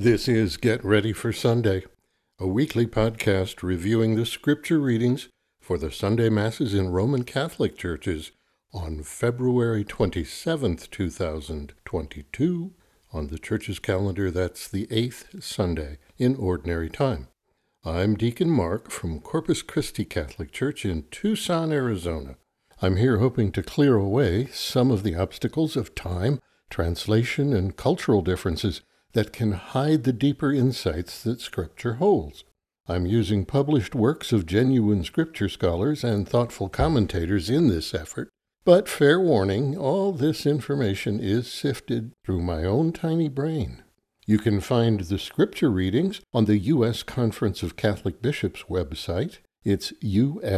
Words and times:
This 0.00 0.28
is 0.28 0.58
Get 0.58 0.84
Ready 0.84 1.12
for 1.12 1.32
Sunday, 1.32 1.82
a 2.38 2.46
weekly 2.46 2.86
podcast 2.86 3.64
reviewing 3.64 4.14
the 4.14 4.24
scripture 4.24 4.78
readings 4.78 5.28
for 5.60 5.76
the 5.76 5.90
Sunday 5.90 6.28
Masses 6.28 6.72
in 6.72 6.90
Roman 6.90 7.24
Catholic 7.24 7.76
churches 7.76 8.30
on 8.72 9.02
February 9.02 9.84
27th, 9.84 10.88
2022. 10.90 12.74
On 13.12 13.26
the 13.26 13.40
church's 13.40 13.80
calendar, 13.80 14.30
that's 14.30 14.68
the 14.68 14.86
eighth 14.88 15.42
Sunday 15.42 15.98
in 16.16 16.36
Ordinary 16.36 16.88
Time. 16.88 17.26
I'm 17.84 18.14
Deacon 18.14 18.50
Mark 18.50 18.92
from 18.92 19.18
Corpus 19.18 19.62
Christi 19.62 20.04
Catholic 20.04 20.52
Church 20.52 20.84
in 20.84 21.06
Tucson, 21.10 21.72
Arizona. 21.72 22.36
I'm 22.80 22.98
here 22.98 23.18
hoping 23.18 23.50
to 23.50 23.64
clear 23.64 23.96
away 23.96 24.46
some 24.52 24.92
of 24.92 25.02
the 25.02 25.16
obstacles 25.16 25.76
of 25.76 25.96
time, 25.96 26.38
translation, 26.70 27.52
and 27.52 27.76
cultural 27.76 28.22
differences 28.22 28.82
that 29.12 29.32
can 29.32 29.52
hide 29.52 30.04
the 30.04 30.12
deeper 30.12 30.52
insights 30.52 31.22
that 31.22 31.40
Scripture 31.40 31.94
holds. 31.94 32.44
I'm 32.86 33.06
using 33.06 33.44
published 33.44 33.94
works 33.94 34.32
of 34.32 34.46
genuine 34.46 35.04
Scripture 35.04 35.48
scholars 35.48 36.02
and 36.02 36.28
thoughtful 36.28 36.68
commentators 36.68 37.50
in 37.50 37.68
this 37.68 37.92
effort, 37.92 38.30
but 38.64 38.88
fair 38.88 39.20
warning, 39.20 39.76
all 39.76 40.12
this 40.12 40.46
information 40.46 41.20
is 41.20 41.50
sifted 41.50 42.12
through 42.24 42.42
my 42.42 42.64
own 42.64 42.92
tiny 42.92 43.28
brain. 43.28 43.82
You 44.26 44.38
can 44.38 44.60
find 44.60 45.00
the 45.00 45.18
Scripture 45.18 45.70
readings 45.70 46.20
on 46.34 46.44
the 46.44 46.58
U.S. 46.58 47.02
Conference 47.02 47.62
of 47.62 47.76
Catholic 47.76 48.20
Bishops 48.20 48.64
website. 48.68 49.38
It's 49.64 49.92
usccb.org. 50.02 50.52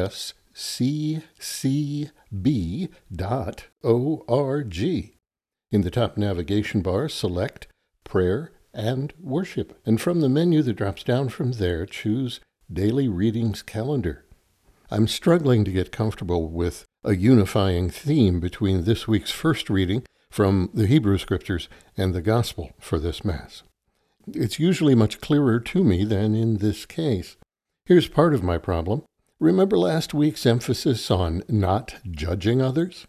In 5.73 5.83
the 5.83 5.91
top 5.91 6.17
navigation 6.17 6.83
bar, 6.83 7.09
select 7.09 7.69
prayer, 8.11 8.51
and 8.75 9.15
worship. 9.21 9.79
And 9.87 10.01
from 10.01 10.21
the 10.21 10.29
menu 10.29 10.63
that 10.63 10.75
drops 10.75 11.05
down 11.05 11.29
from 11.29 11.53
there, 11.53 11.87
choose 11.87 12.41
Daily 12.71 13.09
Readings 13.09 13.63
Calendar. 13.63 14.27
I'm 14.91 15.07
struggling 15.07 15.65
to 15.65 15.71
get 15.71 15.93
comfortable 15.93 16.51
with 16.51 16.85
a 17.05 17.15
unifying 17.15 17.89
theme 17.89 18.41
between 18.41 18.85
this 18.85 19.07
week's 19.07 19.31
first 19.31 19.71
reading 19.71 20.03
from 20.29 20.71
the 20.75 20.89
Hebrew 20.89 21.19
Scriptures 21.19 21.69
and 21.97 22.13
the 22.13 22.21
Gospel 22.21 22.73
for 22.81 22.99
this 22.99 23.25
Mass. 23.25 23.63
It's 24.35 24.59
usually 24.59 24.97
much 24.97 25.21
clearer 25.21 25.61
to 25.61 25.85
me 25.85 26.05
than 26.05 26.35
in 26.35 26.59
this 26.59 26.87
case. 26.87 27.37
Here's 27.87 28.09
part 28.09 28.35
of 28.35 28.43
my 28.43 28.59
problem. 28.59 29.03
Remember 29.39 29.79
last 29.79 30.13
week's 30.13 30.45
emphasis 30.45 31.11
on 31.11 31.43
not 31.49 31.97
judging 32.11 32.61
others? 32.61 33.07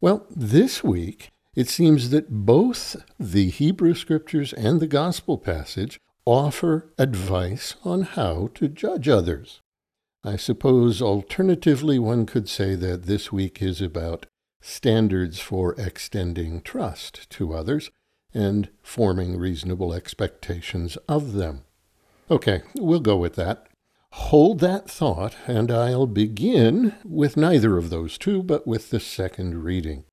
Well, 0.00 0.26
this 0.30 0.84
week 0.84 1.30
it 1.54 1.68
seems 1.68 2.10
that 2.10 2.30
both 2.30 2.96
the 3.18 3.50
Hebrew 3.50 3.94
Scriptures 3.94 4.52
and 4.52 4.80
the 4.80 4.86
Gospel 4.86 5.38
passage 5.38 5.98
offer 6.26 6.92
advice 6.98 7.74
on 7.84 8.02
how 8.02 8.50
to 8.54 8.68
judge 8.68 9.08
others. 9.08 9.60
I 10.24 10.36
suppose 10.36 11.02
alternatively 11.02 11.98
one 11.98 12.24
could 12.24 12.48
say 12.48 12.74
that 12.76 13.04
this 13.04 13.30
week 13.30 13.60
is 13.60 13.80
about 13.82 14.26
standards 14.60 15.38
for 15.38 15.74
extending 15.78 16.62
trust 16.62 17.28
to 17.30 17.52
others 17.52 17.90
and 18.32 18.70
forming 18.82 19.38
reasonable 19.38 19.92
expectations 19.92 20.96
of 21.08 21.34
them. 21.34 21.64
Okay, 22.30 22.62
we'll 22.74 23.00
go 23.00 23.16
with 23.18 23.34
that. 23.36 23.66
Hold 24.12 24.60
that 24.60 24.88
thought, 24.88 25.36
and 25.46 25.70
I'll 25.70 26.06
begin 26.06 26.94
with 27.04 27.36
neither 27.36 27.76
of 27.76 27.90
those 27.90 28.16
two, 28.16 28.42
but 28.42 28.66
with 28.66 28.90
the 28.90 29.00
second 29.00 29.62
reading. 29.62 30.04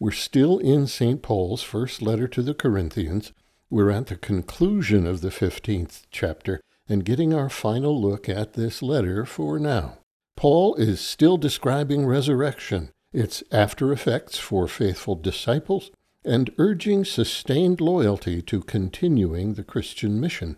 We're 0.00 0.12
still 0.12 0.58
in 0.58 0.86
St. 0.86 1.20
Paul's 1.20 1.62
first 1.62 2.00
letter 2.00 2.26
to 2.28 2.40
the 2.40 2.54
Corinthians. 2.54 3.34
We're 3.68 3.90
at 3.90 4.06
the 4.06 4.16
conclusion 4.16 5.06
of 5.06 5.20
the 5.20 5.28
15th 5.28 6.06
chapter 6.10 6.62
and 6.88 7.04
getting 7.04 7.34
our 7.34 7.50
final 7.50 8.00
look 8.00 8.26
at 8.26 8.54
this 8.54 8.80
letter 8.80 9.26
for 9.26 9.58
now. 9.58 9.98
Paul 10.38 10.74
is 10.76 11.02
still 11.02 11.36
describing 11.36 12.06
resurrection, 12.06 12.92
its 13.12 13.44
after 13.52 13.92
effects 13.92 14.38
for 14.38 14.66
faithful 14.66 15.16
disciples, 15.16 15.90
and 16.24 16.50
urging 16.56 17.04
sustained 17.04 17.78
loyalty 17.82 18.40
to 18.40 18.62
continuing 18.62 19.52
the 19.52 19.64
Christian 19.64 20.18
mission. 20.18 20.56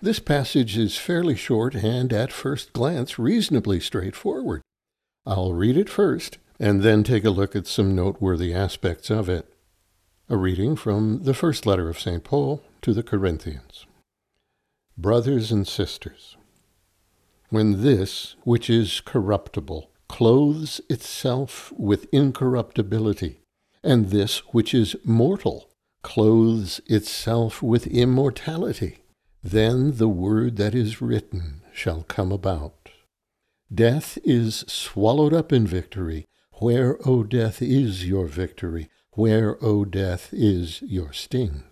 This 0.00 0.20
passage 0.20 0.78
is 0.78 0.96
fairly 0.96 1.34
short 1.34 1.74
and, 1.74 2.12
at 2.12 2.32
first 2.32 2.72
glance, 2.72 3.18
reasonably 3.18 3.80
straightforward. 3.80 4.62
I'll 5.26 5.54
read 5.54 5.76
it 5.76 5.88
first 5.88 6.38
and 6.58 6.82
then 6.82 7.02
take 7.02 7.24
a 7.24 7.30
look 7.30 7.54
at 7.54 7.66
some 7.66 7.94
noteworthy 7.94 8.54
aspects 8.54 9.10
of 9.10 9.28
it. 9.28 9.52
A 10.28 10.36
reading 10.36 10.76
from 10.76 11.22
the 11.22 11.34
first 11.34 11.66
letter 11.66 11.88
of 11.88 12.00
St. 12.00 12.24
Paul 12.24 12.62
to 12.82 12.92
the 12.92 13.02
Corinthians. 13.02 13.86
Brothers 14.98 15.52
and 15.52 15.68
sisters, 15.68 16.36
when 17.50 17.82
this, 17.82 18.34
which 18.44 18.68
is 18.68 19.00
corruptible, 19.00 19.90
clothes 20.08 20.80
itself 20.88 21.72
with 21.76 22.06
incorruptibility, 22.12 23.40
and 23.84 24.06
this, 24.06 24.38
which 24.52 24.74
is 24.74 24.96
mortal, 25.04 25.68
clothes 26.02 26.80
itself 26.86 27.62
with 27.62 27.86
immortality, 27.86 28.98
then 29.42 29.96
the 29.98 30.08
word 30.08 30.56
that 30.56 30.74
is 30.74 31.00
written 31.00 31.62
shall 31.72 32.02
come 32.04 32.32
about. 32.32 32.88
Death 33.72 34.18
is 34.24 34.64
swallowed 34.66 35.32
up 35.32 35.52
in 35.52 35.66
victory. 35.66 36.24
Where, 36.58 36.96
O 37.06 37.22
death, 37.22 37.60
is 37.60 38.06
your 38.06 38.26
victory? 38.26 38.88
Where, 39.10 39.62
O 39.62 39.84
death, 39.84 40.30
is 40.32 40.80
your 40.80 41.12
sting? 41.12 41.64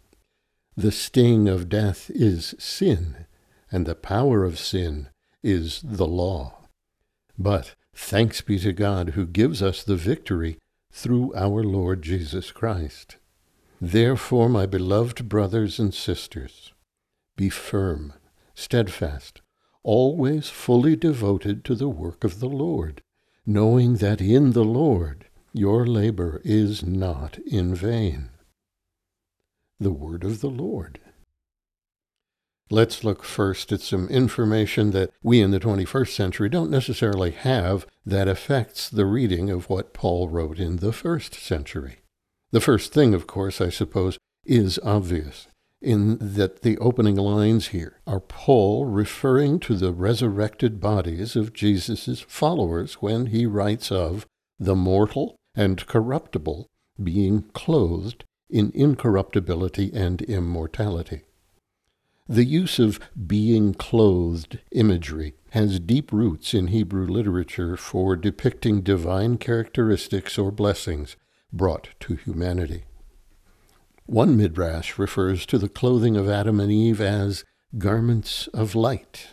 The 0.76 0.92
sting 0.92 1.48
of 1.48 1.70
death 1.70 2.10
is 2.10 2.54
sin, 2.58 3.24
and 3.72 3.86
the 3.86 3.94
power 3.94 4.44
of 4.44 4.58
sin 4.58 5.08
is 5.42 5.80
the 5.82 6.06
law. 6.06 6.68
But 7.38 7.76
thanks 7.94 8.42
be 8.42 8.58
to 8.58 8.74
God 8.74 9.10
who 9.10 9.26
gives 9.26 9.62
us 9.62 9.82
the 9.82 9.96
victory 9.96 10.58
through 10.92 11.34
our 11.34 11.62
Lord 11.62 12.02
Jesus 12.02 12.52
Christ. 12.52 13.16
Therefore, 13.80 14.50
my 14.50 14.66
beloved 14.66 15.30
brothers 15.30 15.78
and 15.78 15.94
sisters, 15.94 16.74
be 17.36 17.48
firm, 17.48 18.12
steadfast, 18.54 19.40
always 19.82 20.50
fully 20.50 20.94
devoted 20.94 21.64
to 21.64 21.74
the 21.74 21.88
work 21.88 22.22
of 22.22 22.40
the 22.40 22.48
Lord 22.48 23.02
knowing 23.46 23.96
that 23.96 24.20
in 24.20 24.52
the 24.52 24.64
Lord 24.64 25.26
your 25.52 25.86
labor 25.86 26.40
is 26.44 26.82
not 26.82 27.38
in 27.46 27.74
vain. 27.74 28.30
The 29.78 29.92
word 29.92 30.24
of 30.24 30.40
the 30.40 30.48
Lord. 30.48 31.00
Let's 32.70 33.04
look 33.04 33.22
first 33.22 33.70
at 33.70 33.82
some 33.82 34.08
information 34.08 34.92
that 34.92 35.10
we 35.22 35.40
in 35.40 35.50
the 35.50 35.60
21st 35.60 36.08
century 36.08 36.48
don't 36.48 36.70
necessarily 36.70 37.32
have 37.32 37.86
that 38.06 38.26
affects 38.26 38.88
the 38.88 39.04
reading 39.04 39.50
of 39.50 39.68
what 39.68 39.92
Paul 39.92 40.30
wrote 40.30 40.58
in 40.58 40.76
the 40.76 40.92
first 40.92 41.34
century. 41.34 41.98
The 42.50 42.60
first 42.60 42.92
thing, 42.92 43.12
of 43.12 43.26
course, 43.26 43.60
I 43.60 43.68
suppose, 43.68 44.16
is 44.46 44.80
obvious 44.82 45.46
in 45.84 46.18
that 46.20 46.62
the 46.62 46.78
opening 46.78 47.16
lines 47.16 47.68
here 47.68 48.00
are 48.06 48.20
Paul 48.20 48.86
referring 48.86 49.60
to 49.60 49.76
the 49.76 49.92
resurrected 49.92 50.80
bodies 50.80 51.36
of 51.36 51.52
Jesus' 51.52 52.20
followers 52.20 52.94
when 52.94 53.26
he 53.26 53.46
writes 53.46 53.92
of 53.92 54.26
the 54.58 54.74
mortal 54.74 55.36
and 55.54 55.86
corruptible 55.86 56.70
being 57.02 57.42
clothed 57.52 58.24
in 58.48 58.72
incorruptibility 58.74 59.92
and 59.92 60.22
immortality. 60.22 61.22
The 62.26 62.44
use 62.44 62.78
of 62.78 62.98
being 63.26 63.74
clothed 63.74 64.58
imagery 64.72 65.34
has 65.50 65.78
deep 65.78 66.10
roots 66.10 66.54
in 66.54 66.68
Hebrew 66.68 67.06
literature 67.06 67.76
for 67.76 68.16
depicting 68.16 68.80
divine 68.80 69.36
characteristics 69.36 70.38
or 70.38 70.50
blessings 70.50 71.16
brought 71.52 71.90
to 72.00 72.14
humanity. 72.14 72.84
One 74.06 74.36
midrash 74.36 74.98
refers 74.98 75.46
to 75.46 75.58
the 75.58 75.68
clothing 75.68 76.16
of 76.16 76.28
Adam 76.28 76.60
and 76.60 76.70
Eve 76.70 77.00
as 77.00 77.44
garments 77.78 78.48
of 78.48 78.74
light. 78.74 79.28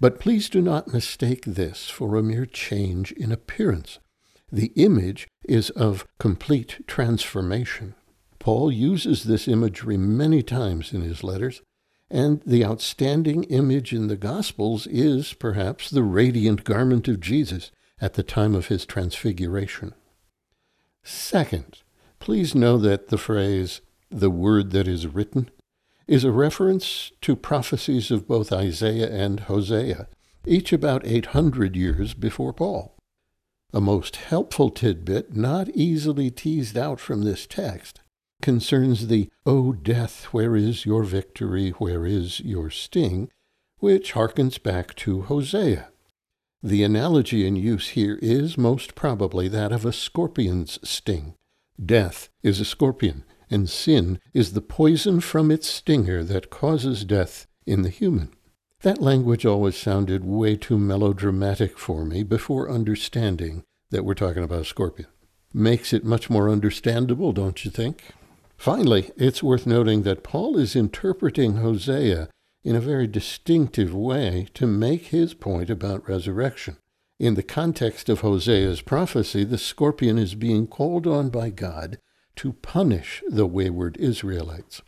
But 0.00 0.18
please 0.18 0.48
do 0.48 0.60
not 0.60 0.92
mistake 0.92 1.44
this 1.46 1.88
for 1.88 2.16
a 2.16 2.22
mere 2.22 2.46
change 2.46 3.12
in 3.12 3.30
appearance. 3.30 3.98
The 4.50 4.72
image 4.76 5.28
is 5.48 5.70
of 5.70 6.06
complete 6.18 6.84
transformation. 6.86 7.94
Paul 8.38 8.70
uses 8.70 9.24
this 9.24 9.48
imagery 9.48 9.96
many 9.96 10.42
times 10.42 10.92
in 10.92 11.00
his 11.00 11.24
letters, 11.24 11.62
and 12.10 12.42
the 12.44 12.64
outstanding 12.64 13.44
image 13.44 13.92
in 13.92 14.08
the 14.08 14.16
Gospels 14.16 14.86
is 14.88 15.32
perhaps 15.32 15.90
the 15.90 16.02
radiant 16.02 16.64
garment 16.64 17.08
of 17.08 17.20
Jesus 17.20 17.70
at 18.00 18.14
the 18.14 18.22
time 18.22 18.54
of 18.54 18.66
his 18.66 18.84
transfiguration. 18.84 19.94
Second, 21.02 21.82
Please 22.18 22.54
know 22.54 22.78
that 22.78 23.08
the 23.08 23.18
phrase, 23.18 23.80
the 24.10 24.30
word 24.30 24.70
that 24.70 24.88
is 24.88 25.06
written, 25.06 25.50
is 26.06 26.24
a 26.24 26.32
reference 26.32 27.12
to 27.20 27.36
prophecies 27.36 28.10
of 28.10 28.28
both 28.28 28.52
Isaiah 28.52 29.10
and 29.10 29.40
Hosea, 29.40 30.08
each 30.46 30.72
about 30.72 31.06
800 31.06 31.74
years 31.74 32.14
before 32.14 32.52
Paul. 32.52 32.96
A 33.72 33.80
most 33.80 34.16
helpful 34.16 34.70
tidbit 34.70 35.36
not 35.36 35.68
easily 35.70 36.30
teased 36.30 36.76
out 36.76 37.00
from 37.00 37.22
this 37.22 37.46
text 37.46 38.00
concerns 38.42 39.08
the 39.08 39.28
O 39.44 39.72
death, 39.72 40.24
where 40.26 40.54
is 40.54 40.86
your 40.86 41.02
victory, 41.02 41.70
where 41.70 42.06
is 42.06 42.40
your 42.40 42.70
sting, 42.70 43.28
which 43.78 44.12
harkens 44.12 44.62
back 44.62 44.94
to 44.96 45.22
Hosea. 45.22 45.88
The 46.62 46.82
analogy 46.82 47.46
in 47.46 47.56
use 47.56 47.90
here 47.90 48.18
is 48.22 48.56
most 48.56 48.94
probably 48.94 49.48
that 49.48 49.72
of 49.72 49.84
a 49.84 49.92
scorpion's 49.92 50.78
sting. 50.88 51.34
Death 51.84 52.28
is 52.42 52.60
a 52.60 52.64
scorpion, 52.64 53.24
and 53.50 53.68
sin 53.68 54.18
is 54.32 54.52
the 54.52 54.60
poison 54.60 55.20
from 55.20 55.50
its 55.50 55.68
stinger 55.68 56.24
that 56.24 56.50
causes 56.50 57.04
death 57.04 57.46
in 57.66 57.82
the 57.82 57.90
human. 57.90 58.30
That 58.82 59.02
language 59.02 59.44
always 59.44 59.76
sounded 59.76 60.24
way 60.24 60.56
too 60.56 60.78
melodramatic 60.78 61.78
for 61.78 62.04
me 62.04 62.22
before 62.22 62.70
understanding 62.70 63.64
that 63.90 64.04
we're 64.04 64.14
talking 64.14 64.44
about 64.44 64.62
a 64.62 64.64
scorpion. 64.64 65.08
Makes 65.52 65.92
it 65.92 66.04
much 66.04 66.28
more 66.28 66.50
understandable, 66.50 67.32
don't 67.32 67.64
you 67.64 67.70
think? 67.70 68.04
Finally, 68.56 69.10
it's 69.16 69.42
worth 69.42 69.66
noting 69.66 70.02
that 70.02 70.22
Paul 70.22 70.58
is 70.58 70.76
interpreting 70.76 71.56
Hosea 71.56 72.28
in 72.64 72.74
a 72.74 72.80
very 72.80 73.06
distinctive 73.06 73.94
way 73.94 74.48
to 74.54 74.66
make 74.66 75.06
his 75.06 75.34
point 75.34 75.70
about 75.70 76.08
resurrection. 76.08 76.76
In 77.18 77.34
the 77.34 77.42
context 77.42 78.10
of 78.10 78.20
Hosea's 78.20 78.82
prophecy, 78.82 79.42
the 79.42 79.56
scorpion 79.56 80.18
is 80.18 80.34
being 80.34 80.66
called 80.66 81.06
on 81.06 81.30
by 81.30 81.48
God 81.48 81.98
to 82.36 82.52
punish 82.52 83.22
the 83.26 83.46
wayward 83.46 83.96
Israelites. 83.96 84.82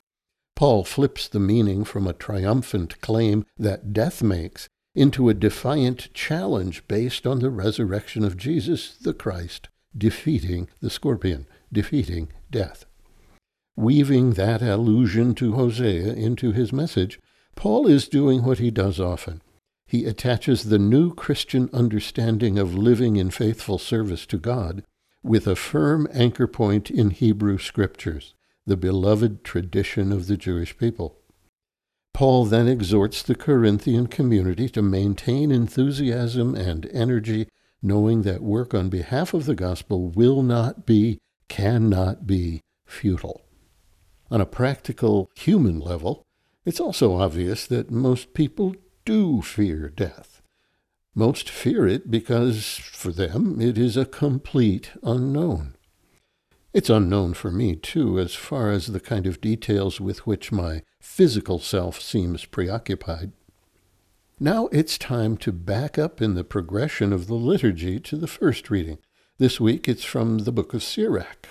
Paul 0.54 0.84
flips 0.84 1.26
the 1.26 1.40
meaning 1.40 1.84
from 1.84 2.06
a 2.06 2.12
triumphant 2.12 3.00
claim 3.00 3.46
that 3.56 3.94
death 3.94 4.22
makes 4.22 4.68
into 4.94 5.28
a 5.28 5.34
defiant 5.34 6.12
challenge 6.12 6.86
based 6.86 7.26
on 7.26 7.38
the 7.38 7.48
resurrection 7.48 8.24
of 8.24 8.36
Jesus 8.36 8.96
the 8.96 9.14
Christ, 9.14 9.68
defeating 9.96 10.68
the 10.80 10.90
scorpion, 10.90 11.46
defeating 11.72 12.30
death. 12.50 12.84
Weaving 13.74 14.32
that 14.32 14.60
allusion 14.60 15.34
to 15.36 15.52
Hosea 15.52 16.12
into 16.12 16.52
his 16.52 16.72
message, 16.72 17.20
Paul 17.54 17.86
is 17.86 18.08
doing 18.08 18.42
what 18.42 18.58
he 18.58 18.70
does 18.70 19.00
often. 19.00 19.40
He 19.88 20.04
attaches 20.04 20.64
the 20.64 20.78
new 20.78 21.14
Christian 21.14 21.70
understanding 21.72 22.58
of 22.58 22.74
living 22.74 23.16
in 23.16 23.30
faithful 23.30 23.78
service 23.78 24.26
to 24.26 24.36
God 24.36 24.84
with 25.22 25.46
a 25.46 25.56
firm 25.56 26.06
anchor 26.12 26.46
point 26.46 26.90
in 26.90 27.08
Hebrew 27.08 27.56
Scriptures, 27.56 28.34
the 28.66 28.76
beloved 28.76 29.44
tradition 29.44 30.12
of 30.12 30.26
the 30.26 30.36
Jewish 30.36 30.76
people. 30.76 31.16
Paul 32.12 32.44
then 32.44 32.68
exhorts 32.68 33.22
the 33.22 33.34
Corinthian 33.34 34.08
community 34.08 34.68
to 34.68 34.82
maintain 34.82 35.50
enthusiasm 35.50 36.54
and 36.54 36.84
energy, 36.92 37.48
knowing 37.80 38.22
that 38.22 38.42
work 38.42 38.74
on 38.74 38.90
behalf 38.90 39.32
of 39.32 39.46
the 39.46 39.54
gospel 39.54 40.10
will 40.10 40.42
not 40.42 40.84
be, 40.84 41.18
cannot 41.48 42.26
be, 42.26 42.60
futile. 42.84 43.40
On 44.30 44.42
a 44.42 44.46
practical 44.46 45.30
human 45.34 45.80
level, 45.80 46.26
it's 46.66 46.80
also 46.80 47.14
obvious 47.16 47.66
that 47.66 47.90
most 47.90 48.34
people 48.34 48.74
do 49.08 49.40
fear 49.40 49.88
death. 49.88 50.42
Most 51.14 51.48
fear 51.48 51.86
it 51.86 52.10
because, 52.10 52.76
for 52.92 53.10
them, 53.10 53.58
it 53.58 53.78
is 53.78 53.96
a 53.96 54.04
complete 54.04 54.90
unknown. 55.02 55.76
It's 56.74 56.90
unknown 56.90 57.32
for 57.32 57.50
me, 57.50 57.74
too, 57.74 58.18
as 58.18 58.34
far 58.34 58.70
as 58.70 58.88
the 58.88 59.00
kind 59.00 59.26
of 59.26 59.40
details 59.40 59.98
with 59.98 60.26
which 60.26 60.52
my 60.52 60.82
physical 61.00 61.58
self 61.58 62.02
seems 62.02 62.44
preoccupied. 62.44 63.32
Now 64.38 64.66
it's 64.72 64.98
time 64.98 65.38
to 65.38 65.52
back 65.52 65.96
up 65.96 66.20
in 66.20 66.34
the 66.34 66.44
progression 66.44 67.10
of 67.10 67.28
the 67.28 67.34
liturgy 67.34 67.98
to 68.00 68.16
the 68.16 68.26
first 68.26 68.68
reading. 68.68 68.98
This 69.38 69.58
week 69.58 69.88
it's 69.88 70.04
from 70.04 70.40
the 70.40 70.52
book 70.52 70.74
of 70.74 70.82
Sirach, 70.82 71.48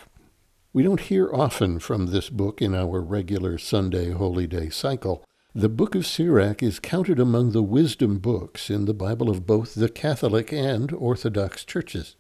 we 0.78 0.84
don't 0.84 1.00
hear 1.00 1.34
often 1.34 1.80
from 1.80 2.06
this 2.06 2.30
book 2.30 2.62
in 2.62 2.76
our 2.76 3.02
regular 3.02 3.58
Sunday 3.58 4.12
Holy 4.12 4.46
Day 4.46 4.70
cycle. 4.70 5.24
The 5.60 5.70
Book 5.70 5.96
of 5.96 6.06
Sirach 6.06 6.62
is 6.62 6.80
counted 6.80 7.18
among 7.18 7.50
the 7.52 7.64
wisdom 7.64 8.20
books 8.20 8.70
in 8.70 8.86
the 8.86 8.94
Bible 8.94 9.28
of 9.28 9.48
both 9.48 9.74
the 9.74 9.90
Catholic 9.90 10.54
and 10.54 10.94
Orthodox 10.94 11.66
churches. 11.66 12.16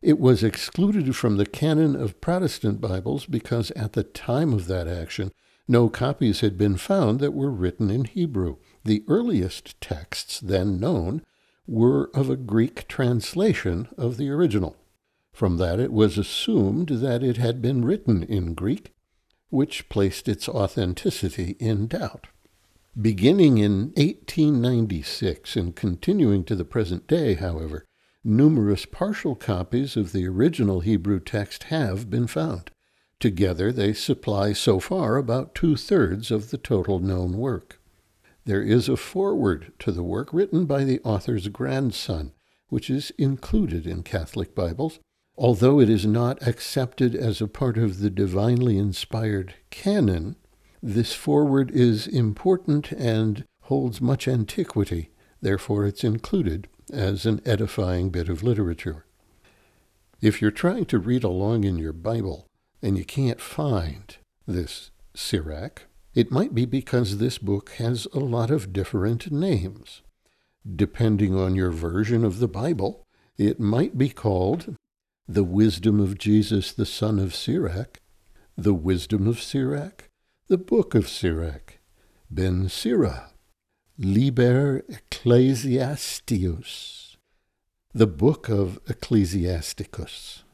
It 0.00 0.20
was 0.20 0.44
excluded 0.44 1.16
from 1.16 1.38
the 1.38 1.44
canon 1.44 1.96
of 1.96 2.20
Protestant 2.20 2.80
Bibles 2.80 3.26
because 3.26 3.72
at 3.72 3.94
the 3.94 4.04
time 4.04 4.52
of 4.52 4.68
that 4.68 4.86
action, 4.86 5.32
no 5.66 5.88
copies 5.88 6.38
had 6.38 6.56
been 6.56 6.76
found 6.76 7.18
that 7.18 7.34
were 7.34 7.50
written 7.50 7.90
in 7.90 8.04
Hebrew. 8.04 8.58
The 8.84 9.02
earliest 9.08 9.80
texts 9.80 10.38
then 10.38 10.78
known 10.78 11.24
were 11.66 12.12
of 12.14 12.30
a 12.30 12.36
Greek 12.36 12.86
translation 12.86 13.88
of 13.98 14.18
the 14.18 14.30
original. 14.30 14.76
From 15.32 15.56
that 15.56 15.80
it 15.80 15.92
was 15.92 16.16
assumed 16.16 16.90
that 16.90 17.24
it 17.24 17.38
had 17.38 17.60
been 17.60 17.84
written 17.84 18.22
in 18.22 18.54
Greek, 18.54 18.94
which 19.48 19.88
placed 19.88 20.28
its 20.28 20.48
authenticity 20.48 21.56
in 21.58 21.88
doubt. 21.88 22.28
Beginning 23.00 23.58
in 23.58 23.92
1896 23.96 25.56
and 25.56 25.74
continuing 25.74 26.44
to 26.44 26.54
the 26.54 26.64
present 26.64 27.06
day, 27.06 27.34
however, 27.34 27.86
numerous 28.22 28.84
partial 28.84 29.34
copies 29.34 29.96
of 29.96 30.12
the 30.12 30.26
original 30.26 30.80
Hebrew 30.80 31.20
text 31.20 31.64
have 31.64 32.10
been 32.10 32.26
found. 32.26 32.70
Together 33.18 33.72
they 33.72 33.92
supply 33.92 34.52
so 34.52 34.78
far 34.78 35.16
about 35.16 35.54
two 35.54 35.76
thirds 35.76 36.30
of 36.30 36.50
the 36.50 36.58
total 36.58 36.98
known 36.98 37.38
work. 37.38 37.80
There 38.44 38.62
is 38.62 38.88
a 38.88 38.96
foreword 38.96 39.72
to 39.78 39.92
the 39.92 40.02
work 40.02 40.32
written 40.32 40.66
by 40.66 40.84
the 40.84 41.00
author's 41.00 41.48
grandson, 41.48 42.32
which 42.68 42.90
is 42.90 43.10
included 43.18 43.86
in 43.86 44.02
Catholic 44.02 44.54
Bibles 44.54 44.98
Although 45.36 45.80
it 45.80 45.88
is 45.88 46.04
not 46.04 46.46
accepted 46.46 47.14
as 47.14 47.40
a 47.40 47.48
part 47.48 47.78
of 47.78 48.00
the 48.00 48.10
divinely 48.10 48.76
inspired 48.76 49.54
canon, 49.70 50.36
this 50.82 51.12
foreword 51.12 51.70
is 51.70 52.08
important 52.08 52.90
and 52.90 53.44
holds 53.62 54.00
much 54.00 54.26
antiquity, 54.26 55.10
therefore, 55.40 55.86
it's 55.86 56.02
included 56.02 56.68
as 56.92 57.24
an 57.24 57.40
edifying 57.46 58.10
bit 58.10 58.28
of 58.28 58.42
literature. 58.42 59.06
If 60.20 60.42
you're 60.42 60.50
trying 60.50 60.86
to 60.86 60.98
read 60.98 61.24
along 61.24 61.64
in 61.64 61.78
your 61.78 61.92
Bible 61.92 62.46
and 62.82 62.98
you 62.98 63.04
can't 63.04 63.40
find 63.40 64.16
this 64.46 64.90
Sirach, 65.14 65.86
it 66.14 66.30
might 66.30 66.54
be 66.54 66.64
because 66.64 67.18
this 67.18 67.38
book 67.38 67.70
has 67.78 68.06
a 68.12 68.18
lot 68.18 68.50
of 68.50 68.72
different 68.72 69.30
names. 69.30 70.02
Depending 70.76 71.34
on 71.34 71.54
your 71.54 71.70
version 71.70 72.24
of 72.24 72.38
the 72.38 72.48
Bible, 72.48 73.04
it 73.38 73.58
might 73.58 73.96
be 73.96 74.08
called 74.08 74.76
the 75.28 75.44
wisdom 75.44 76.00
of 76.00 76.18
Jesus, 76.18 76.72
the 76.72 76.86
son 76.86 77.18
of 77.18 77.34
Sirach, 77.34 77.98
the 78.56 78.74
wisdom 78.74 79.26
of 79.26 79.40
Sirach, 79.40 80.08
the 80.52 80.58
book 80.58 80.94
of 80.94 81.08
Sirach, 81.08 81.78
Ben 82.30 82.68
Sirach, 82.68 83.32
Liber 83.96 84.84
Ecclesiasticus, 84.86 87.16
the 87.94 88.06
book 88.06 88.50
of 88.50 88.78
Ecclesiasticus. 88.86 90.44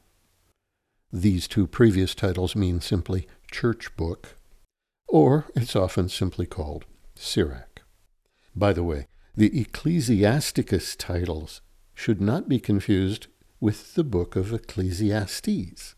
These 1.13 1.49
two 1.49 1.67
previous 1.67 2.15
titles 2.15 2.55
mean 2.55 2.81
simply 2.81 3.27
church 3.51 3.97
book, 3.97 4.37
or 5.09 5.47
it's 5.57 5.75
often 5.75 6.09
simply 6.09 6.47
called 6.47 6.85
Sirach. 7.17 7.83
By 8.55 8.73
the 8.73 8.85
way, 8.85 9.09
the 9.35 9.61
Ecclesiasticus 9.61 10.95
titles 10.95 11.61
should 11.93 12.21
not 12.21 12.49
be 12.49 12.61
confused 12.61 13.27
with 13.59 13.97
the 13.97 14.05
book 14.05 14.37
of 14.37 14.53
Ecclesiastes, 14.53 15.97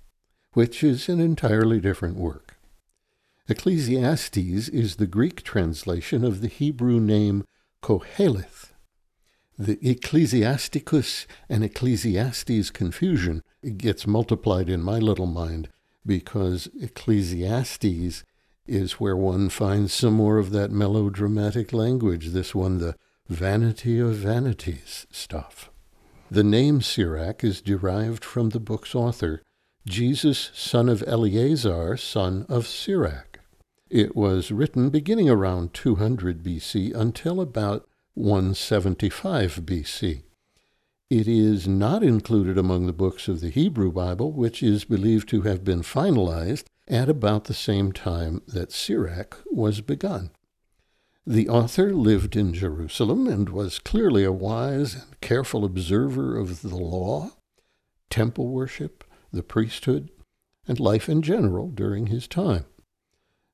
which 0.55 0.83
is 0.83 1.11
an 1.11 1.21
entirely 1.21 1.81
different 1.81 2.17
work. 2.17 2.57
Ecclesiastes 3.51 4.37
is 4.69 4.97
the 4.97 5.09
Greek 5.09 5.43
translation 5.43 6.25
of 6.25 6.41
the 6.41 6.47
Hebrew 6.47 7.01
name 7.01 7.45
Koheleth. 7.83 8.71
The 9.59 9.77
Ecclesiasticus 9.83 11.27
and 11.49 11.65
Ecclesiastes 11.65 12.71
confusion 12.71 13.43
gets 13.77 14.07
multiplied 14.07 14.69
in 14.69 14.81
my 14.81 14.99
little 14.99 15.27
mind 15.27 15.69
because 16.07 16.69
Ecclesiastes 16.81 18.23
is 18.69 18.93
where 18.93 19.17
one 19.17 19.49
finds 19.49 19.93
some 19.93 20.15
more 20.15 20.39
of 20.39 20.53
that 20.53 20.71
melodramatic 20.71 21.73
language, 21.73 22.29
this 22.29 22.55
one, 22.55 22.79
the 22.79 22.95
vanity 23.29 23.99
of 23.99 24.15
vanities 24.15 25.09
stuff. 25.11 25.71
The 26.31 26.45
name 26.45 26.81
Sirach 26.83 27.43
is 27.43 27.61
derived 27.61 28.25
from 28.25 28.51
the 28.51 28.61
book's 28.61 28.95
author, 28.95 29.43
Jesus, 29.85 30.53
son 30.55 30.89
of 30.89 31.03
Eleazar, 31.05 31.97
son 31.97 32.47
of 32.49 32.69
Sirach. 32.69 33.30
It 33.91 34.15
was 34.15 34.53
written 34.53 34.91
beginning 34.91 35.29
around 35.29 35.75
200 35.75 36.45
BC 36.45 36.95
until 36.95 37.41
about 37.41 37.89
175 38.15 39.63
BC. 39.65 40.23
It 41.11 41.27
is 41.27 41.67
not 41.67 42.05
included 42.05 42.57
among 42.57 42.87
the 42.87 42.93
books 42.93 43.27
of 43.27 43.41
the 43.41 43.51
Hebrew 43.51 43.91
Bible, 43.91 44.31
which 44.31 44.63
is 44.63 44.85
believed 44.85 45.29
to 45.31 45.43
have 45.43 45.65
been 45.65 45.83
finalized 45.83 46.67
at 46.87 47.09
about 47.09 47.45
the 47.47 47.55
same 47.55 47.91
time 47.91 48.43
that 48.47 48.71
Sirach 48.71 49.43
was 49.51 49.81
begun. 49.81 50.31
The 51.27 51.49
author 51.49 51.93
lived 51.93 52.37
in 52.37 52.55
Jerusalem 52.55 53.27
and 53.27 53.49
was 53.49 53.81
clearly 53.81 54.23
a 54.23 54.31
wise 54.31 54.95
and 54.95 55.21
careful 55.21 55.65
observer 55.65 56.39
of 56.39 56.63
the 56.63 56.77
law, 56.77 57.33
temple 58.09 58.51
worship, 58.51 59.03
the 59.33 59.43
priesthood, 59.43 60.11
and 60.69 60.79
life 60.79 61.09
in 61.09 61.23
general 61.23 61.71
during 61.71 62.07
his 62.07 62.29
time. 62.29 62.67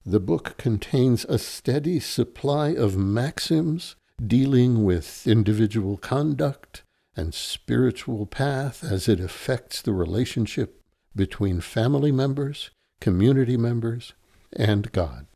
The 0.09 0.21
book 0.21 0.55
contains 0.57 1.25
a 1.25 1.37
steady 1.37 1.99
supply 1.99 2.69
of 2.69 2.97
maxims 2.97 3.97
dealing 4.25 4.85
with 4.85 5.27
individual 5.27 5.97
conduct 5.97 6.85
and 7.17 7.35
spiritual 7.35 8.25
path 8.25 8.85
as 8.85 9.09
it 9.09 9.19
affects 9.19 9.83
the 9.83 9.93
relationship 9.93 10.81
between 11.17 11.61
family 11.61 12.13
members, 12.13 12.71
community 13.01 13.57
members, 13.57 14.13
and 14.53 14.93
God. 14.93 15.27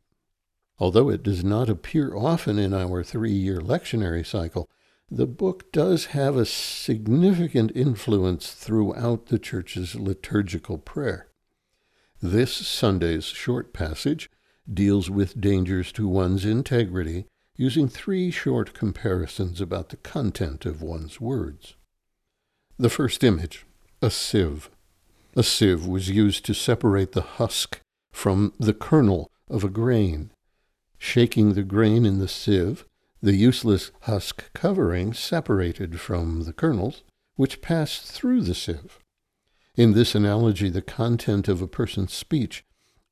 Although 0.79 1.09
it 1.09 1.21
does 1.21 1.43
not 1.43 1.67
appear 1.67 2.15
often 2.15 2.57
in 2.57 2.73
our 2.73 3.03
three 3.03 3.33
year 3.33 3.59
lectionary 3.59 4.25
cycle, 4.25 4.69
the 5.09 5.27
book 5.27 5.73
does 5.73 6.05
have 6.05 6.37
a 6.37 6.45
significant 6.45 7.73
influence 7.75 8.53
throughout 8.53 9.25
the 9.25 9.37
Church's 9.37 9.95
liturgical 9.95 10.77
prayer. 10.77 11.27
This 12.21 12.53
Sunday's 12.53 13.25
short 13.25 13.73
passage 13.73 14.29
deals 14.71 15.09
with 15.09 15.39
dangers 15.39 15.91
to 15.93 16.07
one's 16.07 16.45
integrity 16.45 17.25
using 17.55 17.87
three 17.87 18.31
short 18.31 18.73
comparisons 18.73 19.61
about 19.61 19.89
the 19.89 19.97
content 19.97 20.65
of 20.65 20.81
one's 20.81 21.19
words. 21.19 21.75
The 22.77 22.89
first 22.89 23.23
image, 23.23 23.65
a 24.01 24.09
sieve. 24.09 24.69
A 25.35 25.43
sieve 25.43 25.85
was 25.85 26.09
used 26.09 26.45
to 26.45 26.53
separate 26.53 27.11
the 27.11 27.21
husk 27.21 27.79
from 28.11 28.53
the 28.59 28.73
kernel 28.73 29.29
of 29.49 29.63
a 29.63 29.69
grain. 29.69 30.31
Shaking 30.97 31.53
the 31.53 31.63
grain 31.63 32.05
in 32.05 32.19
the 32.19 32.27
sieve, 32.27 32.85
the 33.21 33.35
useless 33.35 33.91
husk 34.01 34.51
covering 34.53 35.13
separated 35.13 35.99
from 35.99 36.43
the 36.43 36.53
kernels, 36.53 37.03
which 37.35 37.61
passed 37.61 38.03
through 38.03 38.41
the 38.41 38.55
sieve. 38.55 38.99
In 39.75 39.93
this 39.93 40.15
analogy, 40.15 40.69
the 40.69 40.81
content 40.81 41.47
of 41.47 41.61
a 41.61 41.67
person's 41.67 42.13
speech 42.13 42.63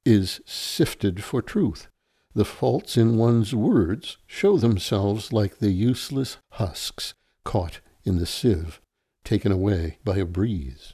is 0.10 0.42
sifted 0.44 1.24
for 1.24 1.40
truth. 1.40 1.88
The 2.34 2.44
faults 2.44 2.98
in 2.98 3.16
one's 3.16 3.54
words 3.54 4.18
show 4.26 4.58
themselves 4.58 5.32
like 5.32 5.60
the 5.60 5.70
useless 5.70 6.38
husks 6.54 7.14
caught 7.44 7.80
in 8.04 8.18
the 8.18 8.26
sieve, 8.26 8.82
taken 9.24 9.52
away 9.52 10.00
by 10.04 10.18
a 10.18 10.26
breeze. 10.26 10.94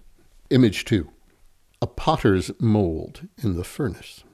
Image 0.49 0.83
2 0.83 1.09
A 1.81 1.87
potter's 1.87 2.51
mold 2.59 3.29
in 3.41 3.55
the 3.55 3.63
furnace. 3.63 4.25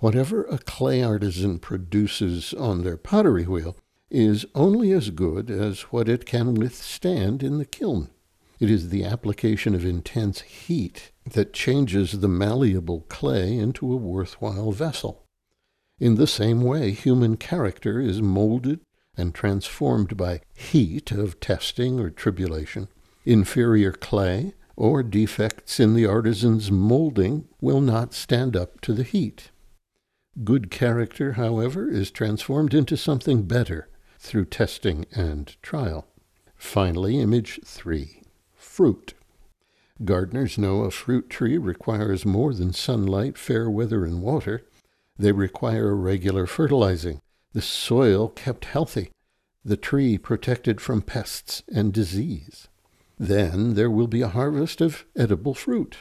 Whatever 0.00 0.44
a 0.44 0.58
clay 0.58 1.02
artisan 1.02 1.58
produces 1.60 2.52
on 2.52 2.84
their 2.84 2.98
pottery 2.98 3.44
wheel 3.44 3.74
is 4.10 4.44
only 4.54 4.92
as 4.92 5.08
good 5.08 5.50
as 5.50 5.82
what 5.92 6.10
it 6.10 6.26
can 6.26 6.52
withstand 6.52 7.42
in 7.42 7.56
the 7.56 7.64
kiln. 7.64 8.10
It 8.58 8.70
is 8.70 8.90
the 8.90 9.04
application 9.04 9.74
of 9.74 9.86
intense 9.86 10.42
heat 10.42 11.10
that 11.32 11.52
changes 11.52 12.20
the 12.20 12.28
malleable 12.28 13.02
clay 13.08 13.56
into 13.56 13.92
a 13.92 13.96
worthwhile 13.96 14.72
vessel. 14.72 15.24
In 15.98 16.14
the 16.14 16.26
same 16.26 16.62
way, 16.62 16.92
human 16.92 17.36
character 17.36 18.00
is 18.00 18.22
molded 18.22 18.80
and 19.16 19.34
transformed 19.34 20.16
by 20.16 20.40
heat 20.54 21.12
of 21.12 21.40
testing 21.40 22.00
or 22.00 22.10
tribulation. 22.10 22.88
Inferior 23.24 23.92
clay 23.92 24.54
or 24.76 25.02
defects 25.02 25.78
in 25.78 25.94
the 25.94 26.06
artisan's 26.06 26.70
molding 26.70 27.46
will 27.60 27.82
not 27.82 28.14
stand 28.14 28.56
up 28.56 28.80
to 28.80 28.94
the 28.94 29.02
heat. 29.02 29.50
Good 30.42 30.70
character, 30.70 31.32
however, 31.32 31.90
is 31.90 32.10
transformed 32.10 32.72
into 32.72 32.96
something 32.96 33.42
better 33.42 33.88
through 34.18 34.46
testing 34.46 35.04
and 35.14 35.54
trial. 35.60 36.06
Finally, 36.56 37.20
image 37.20 37.60
three 37.64 38.22
fruit. 38.54 39.14
Gardeners 40.04 40.56
know 40.56 40.82
a 40.82 40.90
fruit 40.90 41.28
tree 41.28 41.58
requires 41.58 42.24
more 42.24 42.54
than 42.54 42.72
sunlight, 42.72 43.36
fair 43.36 43.70
weather, 43.70 44.04
and 44.04 44.22
water. 44.22 44.66
They 45.18 45.32
require 45.32 45.94
regular 45.94 46.46
fertilizing, 46.46 47.20
the 47.52 47.62
soil 47.62 48.28
kept 48.28 48.64
healthy, 48.64 49.10
the 49.64 49.76
tree 49.76 50.16
protected 50.16 50.80
from 50.80 51.02
pests 51.02 51.62
and 51.72 51.92
disease. 51.92 52.68
Then 53.18 53.74
there 53.74 53.90
will 53.90 54.06
be 54.06 54.22
a 54.22 54.28
harvest 54.28 54.80
of 54.80 55.04
edible 55.14 55.54
fruit. 55.54 55.98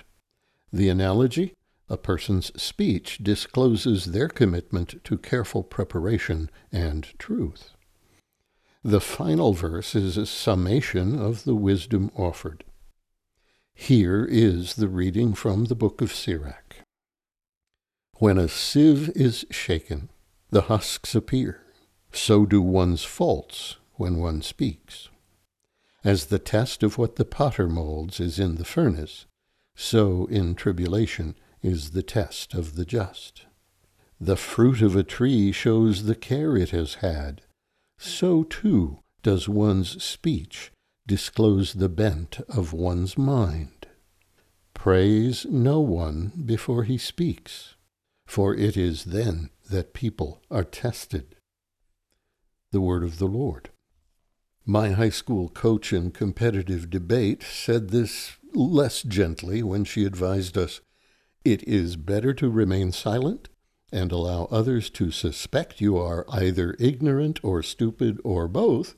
The 0.72 0.90
analogy 0.90 1.54
a 1.90 1.98
person's 1.98 2.52
speech 2.62 3.18
discloses 3.18 4.06
their 4.06 4.28
commitment 4.28 5.04
to 5.04 5.18
careful 5.18 5.64
preparation 5.64 6.50
and 6.72 7.08
truth. 7.18 7.72
The 8.84 9.02
final 9.02 9.54
verse 9.54 9.96
is 9.96 10.16
a 10.16 10.28
summation 10.28 11.20
of 11.20 11.44
the 11.44 11.56
wisdom 11.56 12.12
offered. 12.16 12.64
Here 13.82 14.26
is 14.26 14.76
the 14.76 14.90
reading 14.90 15.34
from 15.34 15.66
the 15.66 15.74
book 15.74 16.02
of 16.02 16.14
Sirach. 16.14 16.76
When 18.18 18.38
a 18.38 18.50
sieve 18.50 19.10
is 19.16 19.46
shaken, 19.50 20.10
the 20.50 20.64
husks 20.64 21.16
appear. 21.16 21.64
So 22.12 22.46
do 22.46 22.62
one's 22.62 23.06
faults 23.06 23.78
when 23.94 24.18
one 24.18 24.42
speaks. 24.42 25.08
As 26.04 26.26
the 26.26 26.40
test 26.40 26.84
of 26.84 26.98
what 26.98 27.16
the 27.16 27.24
potter 27.24 27.70
molds 27.70 28.20
is 28.20 28.38
in 28.38 28.56
the 28.56 28.66
furnace, 28.66 29.26
so 29.76 30.26
in 30.26 30.56
tribulation 30.56 31.36
is 31.64 31.92
the 31.92 32.04
test 32.04 32.54
of 32.54 32.76
the 32.76 32.86
just. 32.86 33.46
The 34.20 34.36
fruit 34.36 34.82
of 34.82 34.98
a 34.98 35.04
tree 35.04 35.54
shows 35.54 36.04
the 36.04 36.16
care 36.16 36.58
it 36.58 36.72
has 36.72 36.96
had. 36.96 37.44
So 37.98 38.44
too 38.44 39.00
does 39.24 39.48
one's 39.48 40.04
speech 40.04 40.70
disclose 41.10 41.74
the 41.74 41.90
bent 41.90 42.40
of 42.48 42.72
one's 42.72 43.18
mind. 43.18 43.88
Praise 44.76 45.44
no 45.50 45.80
one 45.80 46.32
before 46.46 46.84
he 46.84 47.00
speaks, 47.00 47.74
for 48.28 48.54
it 48.54 48.78
is 48.78 49.06
then 49.06 49.50
that 49.72 49.96
people 49.96 50.40
are 50.52 50.64
tested. 50.64 51.36
The 52.72 52.80
Word 52.80 53.04
of 53.04 53.18
the 53.18 53.26
Lord. 53.26 53.72
My 54.68 54.92
high 54.92 55.10
school 55.10 55.50
coach 55.50 55.92
in 55.92 56.12
competitive 56.12 56.92
debate 56.92 57.42
said 57.42 57.90
this 57.90 58.38
less 58.54 59.02
gently 59.02 59.64
when 59.64 59.86
she 59.86 60.06
advised 60.06 60.60
us 60.60 60.80
it 61.44 61.68
is 61.68 61.96
better 61.96 62.36
to 62.36 62.52
remain 62.52 62.92
silent 62.92 63.50
and 63.92 64.12
allow 64.12 64.46
others 64.52 64.92
to 64.92 65.10
suspect 65.10 65.82
you 65.82 65.98
are 65.98 66.24
either 66.30 66.76
ignorant 66.78 67.40
or 67.44 67.64
stupid 67.64 68.20
or 68.24 68.48
both 68.48 68.96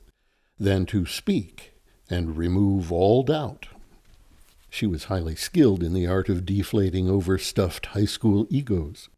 than 0.58 0.84
to 0.84 1.06
speak 1.06 1.71
and 2.12 2.36
remove 2.36 2.92
all 2.92 3.22
doubt. 3.22 3.68
She 4.68 4.86
was 4.86 5.04
highly 5.04 5.34
skilled 5.34 5.82
in 5.82 5.94
the 5.94 6.06
art 6.06 6.28
of 6.28 6.44
deflating 6.44 7.08
overstuffed 7.08 7.86
high 7.86 8.04
school 8.04 8.46
egos. 8.50 9.08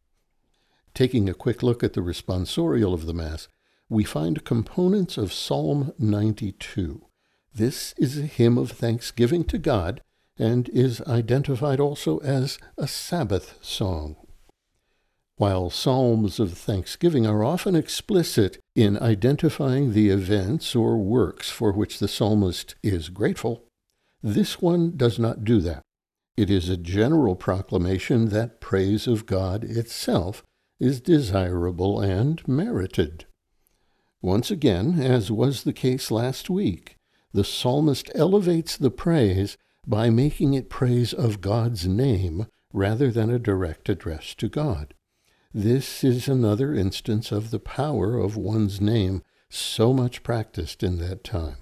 Taking 0.94 1.28
a 1.28 1.34
quick 1.34 1.62
look 1.62 1.82
at 1.82 1.94
the 1.94 2.00
responsorial 2.00 2.94
of 2.94 3.06
the 3.06 3.14
Mass, 3.14 3.48
we 3.88 4.04
find 4.04 4.44
components 4.44 5.18
of 5.18 5.32
Psalm 5.32 5.92
92. 5.98 7.04
This 7.52 7.94
is 7.98 8.18
a 8.18 8.22
hymn 8.22 8.56
of 8.56 8.70
thanksgiving 8.70 9.44
to 9.44 9.58
God 9.58 10.00
and 10.38 10.68
is 10.68 11.00
identified 11.02 11.80
also 11.80 12.18
as 12.18 12.58
a 12.78 12.86
Sabbath 12.86 13.58
song. 13.60 14.16
While 15.36 15.68
psalms 15.68 16.38
of 16.38 16.56
thanksgiving 16.56 17.26
are 17.26 17.42
often 17.42 17.74
explicit 17.74 18.58
in 18.76 18.96
identifying 18.98 19.92
the 19.92 20.10
events 20.10 20.76
or 20.76 20.96
works 20.96 21.50
for 21.50 21.72
which 21.72 21.98
the 21.98 22.06
psalmist 22.06 22.76
is 22.84 23.08
grateful, 23.08 23.64
this 24.22 24.62
one 24.62 24.96
does 24.96 25.18
not 25.18 25.44
do 25.44 25.60
that. 25.60 25.82
It 26.36 26.50
is 26.50 26.68
a 26.68 26.76
general 26.76 27.34
proclamation 27.34 28.28
that 28.28 28.60
praise 28.60 29.08
of 29.08 29.26
God 29.26 29.64
itself 29.64 30.44
is 30.78 31.00
desirable 31.00 32.00
and 32.00 32.46
merited. 32.46 33.26
Once 34.22 34.50
again, 34.50 35.00
as 35.00 35.30
was 35.30 35.64
the 35.64 35.72
case 35.72 36.10
last 36.10 36.48
week, 36.48 36.96
the 37.32 37.44
psalmist 37.44 38.10
elevates 38.14 38.76
the 38.76 38.90
praise 38.90 39.56
by 39.86 40.10
making 40.10 40.54
it 40.54 40.70
praise 40.70 41.12
of 41.12 41.40
God's 41.40 41.86
name 41.86 42.46
rather 42.72 43.10
than 43.10 43.30
a 43.30 43.38
direct 43.38 43.88
address 43.88 44.34
to 44.36 44.48
God. 44.48 44.94
This 45.56 46.02
is 46.02 46.26
another 46.26 46.74
instance 46.74 47.30
of 47.30 47.52
the 47.52 47.60
power 47.60 48.18
of 48.18 48.36
one's 48.36 48.80
name 48.80 49.22
so 49.48 49.92
much 49.92 50.24
practiced 50.24 50.82
in 50.82 50.98
that 50.98 51.22
time. 51.22 51.58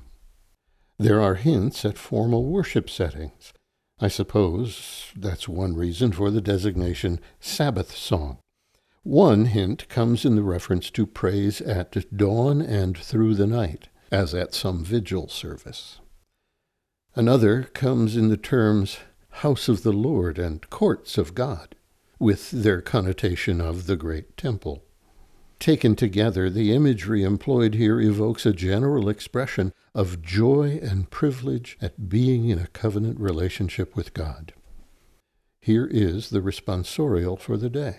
There 0.99 1.21
are 1.21 1.35
hints 1.35 1.85
at 1.85 1.99
formal 1.99 2.47
worship 2.47 2.89
settings. 2.89 3.53
I 4.01 4.09
suppose 4.09 5.13
that's 5.15 5.47
one 5.47 5.77
reason 5.77 6.13
for 6.13 6.31
the 6.31 6.41
designation 6.41 7.21
Sabbath 7.39 7.95
song. 7.95 8.39
One 9.03 9.45
hint 9.45 9.91
comes 9.91 10.25
in 10.25 10.37
the 10.37 10.43
reference 10.43 10.89
to 10.93 11.05
praise 11.05 11.61
at 11.61 12.17
dawn 12.17 12.63
and 12.63 12.97
through 12.97 13.35
the 13.35 13.47
night, 13.47 13.89
as 14.11 14.35
at 14.35 14.55
some 14.55 14.83
vigil 14.83 15.29
service. 15.29 16.01
Another 17.15 17.65
comes 17.65 18.17
in 18.17 18.31
the 18.31 18.39
terms 18.39 19.01
house 19.43 19.69
of 19.69 19.83
the 19.83 19.93
Lord 19.93 20.39
and 20.39 20.71
courts 20.71 21.19
of 21.19 21.35
God, 21.35 21.75
with 22.23 22.53
their 22.53 22.81
connotation 22.81 23.61
of 23.61 23.87
the 23.87 23.97
great 23.97 24.37
temple. 24.37 24.85
Taken 25.59 25.97
together, 25.97 26.49
the 26.49 26.73
imagery 26.73 27.25
employed 27.25 27.75
here 27.75 28.01
evokes 28.01 28.47
a 28.47 28.53
general 28.53 29.09
expression 29.09 29.73
of 29.93 30.23
joy 30.23 30.79
and 30.81 31.11
privilege 31.11 31.77
at 31.83 32.09
being 32.09 32.49
in 32.49 32.61
a 32.61 32.69
covenant 32.69 33.19
relationship 33.19 33.97
with 33.97 34.15
God. 34.15 34.53
Here 35.61 35.87
is 35.91 36.31
the 36.31 36.41
responsorial 36.41 37.39
for 37.39 37.57
the 37.57 37.69
day. 37.69 37.99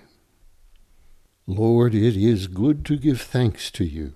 Lord, 1.45 1.93
it 1.93 2.15
is 2.15 2.47
good 2.47 2.85
to 2.85 2.95
give 2.95 3.19
thanks 3.19 3.69
to 3.71 3.83
you. 3.83 4.13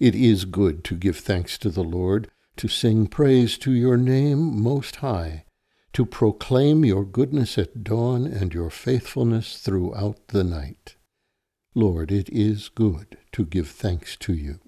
It 0.00 0.16
is 0.16 0.44
good 0.44 0.82
to 0.84 0.96
give 0.96 1.18
thanks 1.18 1.58
to 1.58 1.70
the 1.70 1.84
Lord, 1.84 2.28
to 2.56 2.66
sing 2.66 3.06
praise 3.06 3.56
to 3.58 3.70
your 3.70 3.96
name 3.96 4.60
most 4.60 4.96
high, 4.96 5.43
to 5.94 6.04
proclaim 6.04 6.84
your 6.84 7.04
goodness 7.04 7.56
at 7.56 7.84
dawn 7.84 8.26
and 8.26 8.52
your 8.52 8.68
faithfulness 8.68 9.58
throughout 9.58 10.28
the 10.28 10.42
night. 10.42 10.96
Lord, 11.74 12.10
it 12.10 12.28
is 12.28 12.68
good 12.68 13.16
to 13.32 13.44
give 13.44 13.68
thanks 13.68 14.16
to 14.16 14.34
you. 14.34 14.58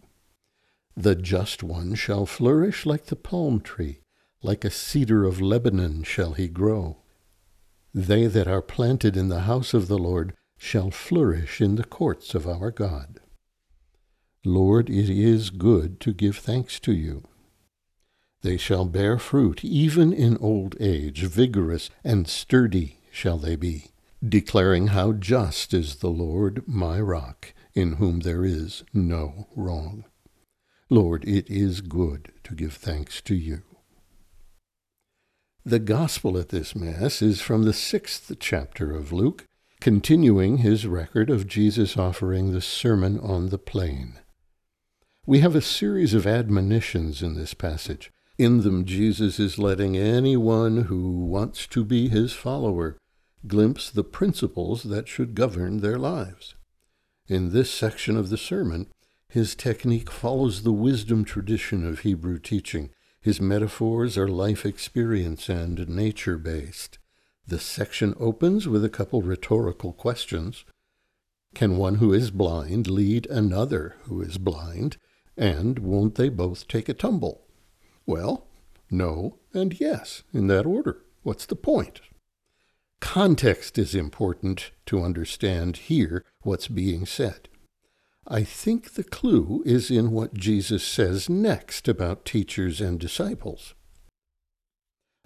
The 0.96 1.16
just 1.16 1.62
one 1.62 1.94
shall 1.94 2.26
flourish 2.26 2.86
like 2.86 3.06
the 3.06 3.16
palm 3.16 3.60
tree, 3.60 4.00
like 4.42 4.64
a 4.64 4.70
cedar 4.70 5.24
of 5.24 5.40
Lebanon 5.40 6.04
shall 6.04 6.32
he 6.32 6.48
grow. 6.48 6.98
They 7.92 8.26
that 8.28 8.46
are 8.46 8.62
planted 8.62 9.16
in 9.16 9.28
the 9.28 9.40
house 9.40 9.74
of 9.74 9.88
the 9.88 9.98
Lord 9.98 10.32
shall 10.56 10.90
flourish 10.90 11.60
in 11.60 11.74
the 11.74 11.84
courts 11.84 12.34
of 12.34 12.46
our 12.46 12.70
God. 12.70 13.20
Lord, 14.44 14.88
it 14.88 15.10
is 15.10 15.50
good 15.50 15.98
to 16.00 16.12
give 16.12 16.36
thanks 16.36 16.78
to 16.80 16.92
you. 16.92 17.24
They 18.46 18.58
shall 18.58 18.84
bear 18.84 19.18
fruit 19.18 19.64
even 19.64 20.12
in 20.12 20.36
old 20.36 20.76
age, 20.78 21.22
vigorous 21.22 21.90
and 22.04 22.28
sturdy 22.28 23.00
shall 23.10 23.38
they 23.38 23.56
be, 23.56 23.86
declaring 24.24 24.86
how 24.86 25.14
just 25.14 25.74
is 25.74 25.96
the 25.96 26.10
Lord 26.10 26.62
my 26.64 27.00
rock, 27.00 27.52
in 27.74 27.94
whom 27.94 28.20
there 28.20 28.44
is 28.44 28.84
no 28.94 29.48
wrong. 29.56 30.04
Lord, 30.88 31.24
it 31.24 31.50
is 31.50 31.80
good 31.80 32.34
to 32.44 32.54
give 32.54 32.74
thanks 32.74 33.20
to 33.22 33.34
you. 33.34 33.62
The 35.64 35.80
Gospel 35.80 36.38
at 36.38 36.50
this 36.50 36.76
Mass 36.76 37.20
is 37.20 37.40
from 37.40 37.64
the 37.64 37.72
sixth 37.72 38.32
chapter 38.38 38.94
of 38.94 39.10
Luke, 39.10 39.44
continuing 39.80 40.58
his 40.58 40.86
record 40.86 41.30
of 41.30 41.48
Jesus 41.48 41.96
offering 41.96 42.52
the 42.52 42.60
Sermon 42.60 43.18
on 43.18 43.48
the 43.48 43.58
Plain. 43.58 44.20
We 45.26 45.40
have 45.40 45.56
a 45.56 45.60
series 45.60 46.14
of 46.14 46.28
admonitions 46.28 47.22
in 47.22 47.34
this 47.34 47.52
passage. 47.52 48.12
In 48.38 48.60
them, 48.60 48.84
Jesus 48.84 49.40
is 49.40 49.58
letting 49.58 49.96
anyone 49.96 50.84
who 50.84 51.24
wants 51.24 51.66
to 51.68 51.84
be 51.84 52.08
his 52.08 52.34
follower 52.34 52.98
glimpse 53.46 53.90
the 53.90 54.04
principles 54.04 54.82
that 54.84 55.08
should 55.08 55.34
govern 55.34 55.78
their 55.78 55.98
lives. 55.98 56.54
In 57.28 57.52
this 57.52 57.70
section 57.70 58.16
of 58.16 58.28
the 58.28 58.36
sermon, 58.36 58.88
his 59.28 59.54
technique 59.54 60.10
follows 60.10 60.62
the 60.62 60.72
wisdom 60.72 61.24
tradition 61.24 61.86
of 61.86 62.00
Hebrew 62.00 62.38
teaching. 62.38 62.90
His 63.20 63.40
metaphors 63.40 64.18
are 64.18 64.28
life 64.28 64.66
experience 64.66 65.48
and 65.48 65.88
nature 65.88 66.36
based. 66.36 66.98
The 67.46 67.58
section 67.58 68.14
opens 68.20 68.68
with 68.68 68.84
a 68.84 68.90
couple 68.90 69.22
rhetorical 69.22 69.92
questions. 69.92 70.64
Can 71.54 71.78
one 71.78 71.96
who 71.96 72.12
is 72.12 72.30
blind 72.30 72.86
lead 72.86 73.26
another 73.30 73.96
who 74.02 74.20
is 74.20 74.36
blind? 74.36 74.98
And 75.38 75.78
won't 75.78 76.16
they 76.16 76.28
both 76.28 76.68
take 76.68 76.88
a 76.88 76.94
tumble? 76.94 77.45
Well, 78.06 78.46
no 78.90 79.38
and 79.52 79.78
yes, 79.80 80.22
in 80.32 80.46
that 80.46 80.66
order. 80.66 81.02
What's 81.22 81.46
the 81.46 81.56
point? 81.56 82.00
Context 83.00 83.78
is 83.78 83.94
important 83.94 84.70
to 84.86 85.02
understand 85.02 85.76
here 85.76 86.24
what's 86.42 86.68
being 86.68 87.04
said. 87.04 87.48
I 88.26 88.42
think 88.42 88.94
the 88.94 89.04
clue 89.04 89.62
is 89.66 89.90
in 89.90 90.10
what 90.10 90.34
Jesus 90.34 90.84
says 90.84 91.28
next 91.28 91.88
about 91.88 92.24
teachers 92.24 92.80
and 92.80 92.98
disciples. 92.98 93.74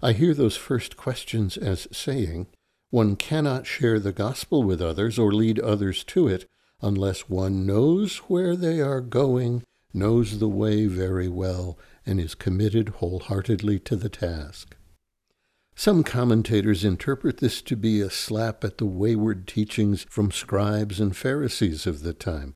I 0.01 0.13
hear 0.13 0.33
those 0.33 0.57
first 0.57 0.97
questions 0.97 1.57
as 1.57 1.87
saying, 1.91 2.47
one 2.89 3.15
cannot 3.15 3.65
share 3.65 3.99
the 3.99 4.11
gospel 4.11 4.63
with 4.63 4.81
others 4.81 5.17
or 5.17 5.31
lead 5.31 5.59
others 5.59 6.03
to 6.05 6.27
it 6.27 6.47
unless 6.81 7.29
one 7.29 7.65
knows 7.65 8.17
where 8.27 8.55
they 8.55 8.81
are 8.81 9.01
going, 9.01 9.63
knows 9.93 10.39
the 10.39 10.49
way 10.49 10.87
very 10.87 11.27
well, 11.27 11.77
and 12.05 12.19
is 12.19 12.35
committed 12.35 12.89
wholeheartedly 12.89 13.79
to 13.79 13.95
the 13.95 14.09
task. 14.09 14.75
Some 15.75 16.03
commentators 16.03 16.83
interpret 16.83 17.37
this 17.37 17.61
to 17.63 17.75
be 17.75 18.01
a 18.01 18.09
slap 18.09 18.63
at 18.63 18.77
the 18.77 18.85
wayward 18.85 19.47
teachings 19.47 20.05
from 20.09 20.31
scribes 20.31 20.99
and 20.99 21.15
Pharisees 21.15 21.87
of 21.87 22.03
the 22.03 22.13
time. 22.13 22.55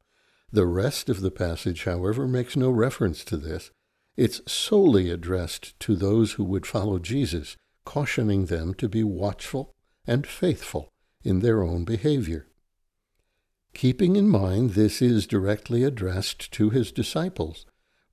The 0.52 0.66
rest 0.66 1.10
of 1.10 1.22
the 1.22 1.32
passage, 1.32 1.86
however, 1.86 2.28
makes 2.28 2.56
no 2.56 2.70
reference 2.70 3.24
to 3.26 3.38
this, 3.38 3.72
it's 4.16 4.42
solely 4.52 5.10
addressed 5.10 5.78
to 5.82 5.96
those 5.96 6.34
who 6.34 6.44
would 6.44 6.66
follow 6.66 7.00
Jesus, 7.00 7.58
cautioning 7.84 8.46
them 8.46 8.74
to 8.76 8.88
be 8.88 9.04
watchful 9.04 9.74
and 10.08 10.26
faithful 10.26 10.90
in 11.24 11.40
their 11.40 11.64
own 11.64 11.84
behavior. 11.84 12.48
Keeping 13.74 14.16
in 14.16 14.30
mind 14.30 14.72
this 14.72 15.02
is 15.02 15.28
directly 15.28 15.84
addressed 15.84 16.52
to 16.54 16.70
his 16.70 16.92
disciples, 16.94 17.66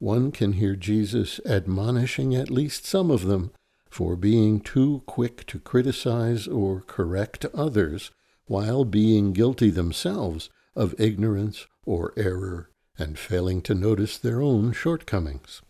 one 0.03 0.33
can 0.33 0.55
hear 0.55 0.75
Jesus 0.75 1.39
admonishing 1.47 2.35
at 2.35 2.51
least 2.51 2.85
some 2.85 3.09
of 3.09 3.23
them 3.23 3.53
for 3.89 4.17
being 4.17 4.59
too 4.61 5.05
quick 5.07 5.47
to 5.47 5.61
criticize 5.61 6.49
or 6.49 6.81
correct 6.81 7.45
others 7.55 8.11
while 8.47 8.85
being 8.85 9.33
guilty 9.33 9.71
themselves 9.71 10.51
of 10.75 10.93
ignorance 10.99 11.69
or 11.87 12.13
error 12.17 12.69
and 12.99 13.17
failing 13.17 13.63
to 13.63 13.77
notice 13.77 14.19
their 14.19 14.43
own 14.43 14.73
shortcomings 14.73 15.63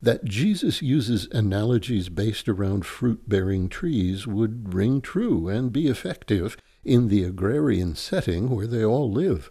that 0.00 0.24
Jesus 0.24 0.80
uses 0.80 1.26
analogies 1.32 2.08
based 2.08 2.48
around 2.48 2.86
fruit 2.86 3.28
bearing 3.28 3.68
trees 3.68 4.26
would 4.26 4.72
ring 4.72 5.00
true 5.00 5.48
and 5.48 5.72
be 5.72 5.88
effective 5.88 6.56
in 6.84 7.08
the 7.08 7.24
agrarian 7.24 7.96
setting 7.96 8.48
where 8.48 8.68
they 8.68 8.84
all 8.84 9.10
live. 9.10 9.50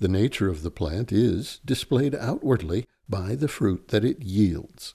The 0.00 0.08
nature 0.08 0.48
of 0.48 0.62
the 0.62 0.70
plant 0.70 1.10
is 1.12 1.60
displayed 1.64 2.14
outwardly 2.14 2.86
by 3.08 3.34
the 3.34 3.48
fruit 3.48 3.88
that 3.88 4.04
it 4.04 4.22
yields. 4.22 4.94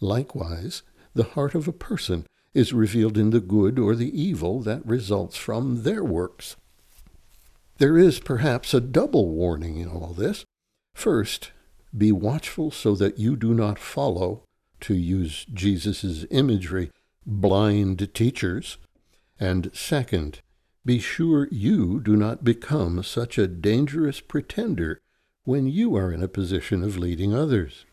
Likewise, 0.00 0.82
the 1.14 1.24
heart 1.24 1.54
of 1.54 1.66
a 1.66 1.72
person 1.72 2.26
is 2.54 2.72
revealed 2.72 3.18
in 3.18 3.30
the 3.30 3.40
good 3.40 3.78
or 3.78 3.94
the 3.94 4.20
evil 4.20 4.60
that 4.60 4.86
results 4.86 5.36
from 5.36 5.82
their 5.82 6.04
works. 6.04 6.56
There 7.78 7.98
is 7.98 8.20
perhaps 8.20 8.72
a 8.72 8.80
double 8.80 9.28
warning 9.28 9.78
in 9.78 9.88
all 9.88 10.14
this. 10.14 10.44
First, 10.94 11.52
be 11.96 12.12
watchful 12.12 12.70
so 12.70 12.94
that 12.94 13.18
you 13.18 13.36
do 13.36 13.52
not 13.52 13.78
follow, 13.78 14.42
to 14.80 14.94
use 14.94 15.46
Jesus' 15.52 16.24
imagery, 16.30 16.90
blind 17.26 18.14
teachers. 18.14 18.78
And 19.40 19.70
second, 19.74 20.40
be 20.86 21.00
sure 21.00 21.48
you 21.50 22.00
do 22.00 22.16
not 22.16 22.44
become 22.44 23.02
such 23.02 23.36
a 23.36 23.48
dangerous 23.48 24.20
pretender 24.20 25.00
when 25.42 25.66
you 25.66 25.96
are 25.96 26.12
in 26.12 26.22
a 26.22 26.28
position 26.28 26.82
of 26.82 26.96
leading 26.96 27.34
others. 27.34 27.84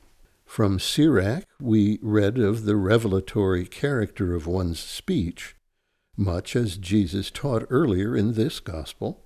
From 0.45 0.79
Sirach, 0.79 1.45
we 1.59 1.99
read 2.03 2.37
of 2.37 2.65
the 2.65 2.75
revelatory 2.75 3.65
character 3.65 4.35
of 4.35 4.45
one's 4.45 4.79
speech, 4.79 5.55
much 6.15 6.55
as 6.55 6.77
Jesus 6.77 7.31
taught 7.31 7.65
earlier 7.69 8.15
in 8.15 8.33
this 8.33 8.59
gospel. 8.59 9.25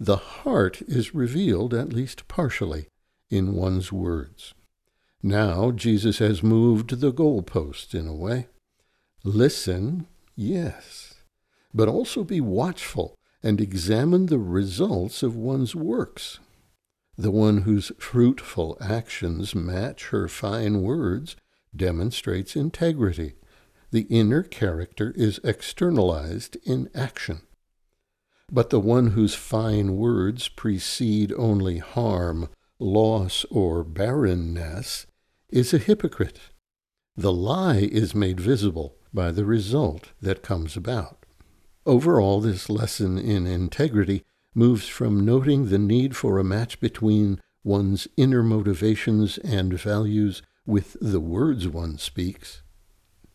The 0.00 0.16
heart 0.16 0.82
is 0.82 1.14
revealed 1.14 1.72
at 1.72 1.92
least 1.92 2.26
partially 2.26 2.88
in 3.30 3.54
one's 3.54 3.92
words. 3.92 4.52
Now 5.22 5.70
Jesus 5.70 6.18
has 6.18 6.42
moved 6.42 7.00
the 7.00 7.12
goalpost 7.12 7.94
in 7.94 8.08
a 8.08 8.14
way. 8.14 8.48
Listen, 9.24 10.06
yes, 10.34 11.15
but 11.76 11.88
also 11.88 12.24
be 12.24 12.40
watchful 12.40 13.14
and 13.42 13.60
examine 13.60 14.26
the 14.26 14.38
results 14.38 15.22
of 15.22 15.36
one's 15.36 15.74
works. 15.74 16.40
The 17.18 17.30
one 17.30 17.58
whose 17.58 17.92
fruitful 17.98 18.78
actions 18.80 19.54
match 19.54 20.08
her 20.08 20.26
fine 20.26 20.80
words 20.80 21.36
demonstrates 21.74 22.56
integrity. 22.56 23.34
The 23.90 24.06
inner 24.08 24.42
character 24.42 25.12
is 25.16 25.38
externalized 25.44 26.56
in 26.64 26.88
action. 26.94 27.42
But 28.50 28.70
the 28.70 28.80
one 28.80 29.08
whose 29.08 29.34
fine 29.34 29.96
words 29.96 30.48
precede 30.48 31.30
only 31.36 31.78
harm, 31.78 32.48
loss, 32.78 33.44
or 33.50 33.84
barrenness 33.84 35.06
is 35.50 35.74
a 35.74 35.78
hypocrite. 35.78 36.40
The 37.16 37.32
lie 37.32 37.88
is 37.92 38.14
made 38.14 38.40
visible 38.40 38.96
by 39.12 39.30
the 39.30 39.44
result 39.44 40.12
that 40.22 40.42
comes 40.42 40.74
about. 40.74 41.25
Overall, 41.86 42.40
this 42.40 42.68
lesson 42.68 43.16
in 43.16 43.46
integrity 43.46 44.24
moves 44.56 44.88
from 44.88 45.24
noting 45.24 45.68
the 45.68 45.78
need 45.78 46.16
for 46.16 46.36
a 46.36 46.44
match 46.44 46.80
between 46.80 47.40
one's 47.62 48.08
inner 48.16 48.42
motivations 48.42 49.38
and 49.38 49.72
values 49.72 50.42
with 50.66 50.96
the 51.00 51.20
words 51.20 51.68
one 51.68 51.96
speaks. 51.96 52.62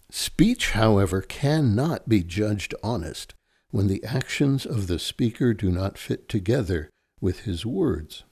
Speech, 0.10 0.72
however, 0.72 1.22
cannot 1.22 2.10
be 2.10 2.24
judged 2.24 2.76
honest 2.84 3.34
when 3.70 3.88
the 3.88 4.04
actions 4.04 4.66
of 4.66 4.88
the 4.88 5.00
speaker 5.00 5.54
do 5.54 5.72
not 5.72 5.98
fit 5.98 6.28
together 6.28 6.90
with 7.22 7.42
his 7.42 7.66
words. 7.66 8.26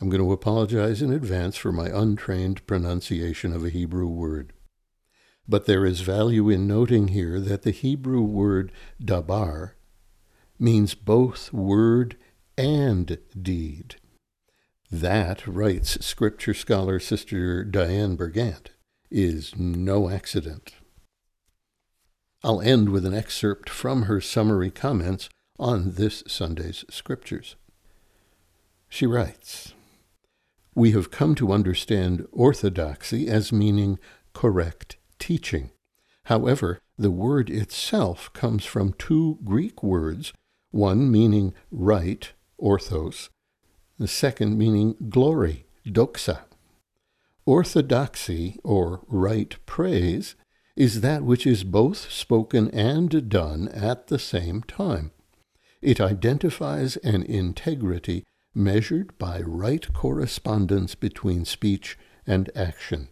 I'm 0.00 0.08
going 0.10 0.22
to 0.22 0.32
apologize 0.32 1.02
in 1.02 1.12
advance 1.12 1.56
for 1.56 1.70
my 1.70 1.86
untrained 1.86 2.66
pronunciation 2.66 3.52
of 3.52 3.64
a 3.64 3.70
Hebrew 3.70 4.08
word. 4.08 4.52
But 5.50 5.66
there 5.66 5.84
is 5.84 6.02
value 6.02 6.48
in 6.48 6.68
noting 6.68 7.08
here 7.08 7.40
that 7.40 7.62
the 7.62 7.72
Hebrew 7.72 8.22
word 8.22 8.70
dabar 9.04 9.74
means 10.60 10.94
both 10.94 11.52
word 11.52 12.16
and 12.56 13.18
deed. 13.42 13.96
That, 14.92 15.44
writes 15.48 16.06
scripture 16.06 16.54
scholar 16.54 17.00
Sister 17.00 17.64
Dianne 17.64 18.16
Bergant, 18.16 18.70
is 19.10 19.56
no 19.56 20.08
accident. 20.08 20.74
I'll 22.44 22.60
end 22.60 22.90
with 22.90 23.04
an 23.04 23.12
excerpt 23.14 23.68
from 23.68 24.02
her 24.02 24.20
summary 24.20 24.70
comments 24.70 25.28
on 25.58 25.94
this 25.94 26.22
Sunday's 26.28 26.84
scriptures. 26.90 27.56
She 28.88 29.04
writes, 29.04 29.74
We 30.76 30.92
have 30.92 31.10
come 31.10 31.34
to 31.34 31.52
understand 31.52 32.28
orthodoxy 32.30 33.26
as 33.26 33.50
meaning 33.50 33.98
correct 34.32 34.96
teaching. 35.20 35.70
However, 36.24 36.80
the 36.98 37.10
word 37.12 37.48
itself 37.48 38.32
comes 38.32 38.64
from 38.64 38.94
two 38.94 39.38
Greek 39.44 39.82
words, 39.82 40.32
one 40.72 41.10
meaning 41.10 41.54
right, 41.70 42.32
orthos, 42.60 43.28
the 43.98 44.08
second 44.08 44.58
meaning 44.58 44.96
glory, 45.08 45.66
doxa. 45.86 46.40
Orthodoxy, 47.46 48.58
or 48.62 49.04
right 49.06 49.56
praise, 49.66 50.34
is 50.76 51.00
that 51.00 51.22
which 51.22 51.46
is 51.46 51.64
both 51.64 52.10
spoken 52.10 52.70
and 52.70 53.28
done 53.28 53.68
at 53.68 54.06
the 54.06 54.18
same 54.18 54.62
time. 54.62 55.10
It 55.82 56.00
identifies 56.00 56.96
an 56.98 57.22
integrity 57.22 58.24
measured 58.54 59.16
by 59.18 59.40
right 59.40 59.92
correspondence 59.92 60.94
between 60.94 61.44
speech 61.44 61.98
and 62.26 62.50
action. 62.54 63.08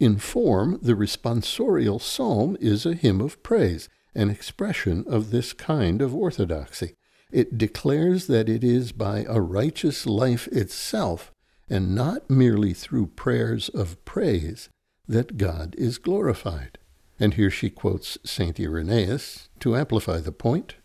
In 0.00 0.18
form, 0.18 0.78
the 0.80 0.94
responsorial 0.94 2.00
psalm 2.00 2.56
is 2.60 2.86
a 2.86 2.94
hymn 2.94 3.20
of 3.20 3.42
praise, 3.42 3.88
an 4.14 4.30
expression 4.30 5.04
of 5.08 5.30
this 5.30 5.52
kind 5.52 6.00
of 6.00 6.14
orthodoxy. 6.14 6.94
It 7.32 7.58
declares 7.58 8.26
that 8.28 8.48
it 8.48 8.62
is 8.62 8.92
by 8.92 9.26
a 9.28 9.40
righteous 9.40 10.06
life 10.06 10.46
itself, 10.48 11.32
and 11.68 11.94
not 11.94 12.30
merely 12.30 12.72
through 12.72 13.08
prayers 13.08 13.68
of 13.70 14.02
praise, 14.04 14.68
that 15.06 15.36
God 15.36 15.74
is 15.76 15.98
glorified. 15.98 16.78
And 17.18 17.34
here 17.34 17.50
she 17.50 17.68
quotes 17.68 18.16
St. 18.24 18.58
Irenaeus 18.60 19.48
to 19.60 19.76
amplify 19.76 20.20
the 20.20 20.32
point. 20.32 20.76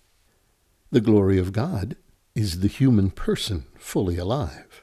The 0.91 1.01
glory 1.01 1.37
of 1.37 1.53
God 1.53 1.95
is 2.33 2.59
the 2.59 2.67
human 2.67 3.11
person 3.11 3.65
fully 3.77 4.17
alive. 4.17 4.82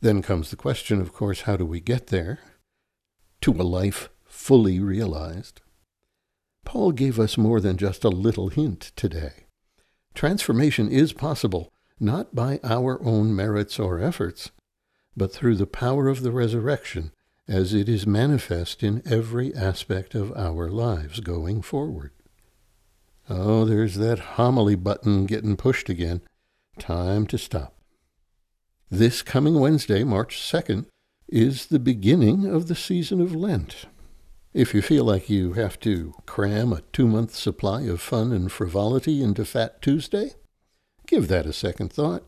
Then 0.00 0.22
comes 0.22 0.50
the 0.50 0.56
question, 0.56 1.00
of 1.00 1.12
course, 1.12 1.42
how 1.42 1.56
do 1.56 1.64
we 1.64 1.80
get 1.80 2.08
there? 2.08 2.38
To 3.42 3.52
a 3.52 3.62
life 3.62 4.08
fully 4.24 4.80
realized. 4.80 5.60
Paul 6.64 6.92
gave 6.92 7.18
us 7.18 7.38
more 7.38 7.60
than 7.60 7.76
just 7.76 8.04
a 8.04 8.08
little 8.08 8.48
hint 8.48 8.92
today. 8.94 9.46
Transformation 10.14 10.88
is 10.90 11.12
possible, 11.12 11.72
not 11.98 12.34
by 12.34 12.60
our 12.62 13.02
own 13.02 13.34
merits 13.34 13.78
or 13.78 14.00
efforts, 14.00 14.50
but 15.16 15.32
through 15.32 15.56
the 15.56 15.66
power 15.66 16.08
of 16.08 16.22
the 16.22 16.32
resurrection 16.32 17.12
as 17.48 17.72
it 17.72 17.88
is 17.88 18.06
manifest 18.06 18.82
in 18.82 19.02
every 19.06 19.54
aspect 19.54 20.14
of 20.14 20.36
our 20.36 20.68
lives 20.68 21.20
going 21.20 21.62
forward. 21.62 22.12
Oh, 23.30 23.64
there's 23.64 23.96
that 23.96 24.18
homily 24.18 24.74
button 24.74 25.26
getting 25.26 25.56
pushed 25.56 25.88
again. 25.88 26.20
Time 26.78 27.26
to 27.28 27.38
stop. 27.38 27.77
This 28.90 29.20
coming 29.20 29.60
Wednesday, 29.60 30.02
March 30.02 30.38
2nd, 30.38 30.86
is 31.28 31.66
the 31.66 31.78
beginning 31.78 32.46
of 32.46 32.68
the 32.68 32.74
season 32.74 33.20
of 33.20 33.36
Lent. 33.36 33.84
If 34.54 34.72
you 34.72 34.80
feel 34.80 35.04
like 35.04 35.28
you 35.28 35.52
have 35.52 35.78
to 35.80 36.14
cram 36.24 36.72
a 36.72 36.80
two 36.90 37.06
month 37.06 37.34
supply 37.34 37.82
of 37.82 38.00
fun 38.00 38.32
and 38.32 38.50
frivolity 38.50 39.22
into 39.22 39.44
Fat 39.44 39.82
Tuesday, 39.82 40.30
give 41.06 41.28
that 41.28 41.44
a 41.44 41.52
second 41.52 41.92
thought. 41.92 42.24